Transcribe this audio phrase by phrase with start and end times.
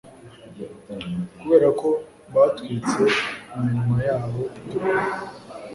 [1.37, 1.89] Kuberako
[2.33, 3.03] batwitse
[3.57, 5.03] iminwa yabo itukura